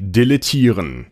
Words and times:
Deletieren 0.00 1.10